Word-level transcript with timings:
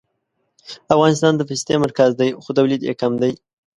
افغانستان 0.95 1.33
د 1.35 1.41
پستې 1.49 1.73
مرکز 1.83 2.11
دی 2.19 2.29
خو 2.43 2.49
تولید 2.57 2.81
یې 2.87 2.93
کم 3.01 3.11
دی 3.21 3.31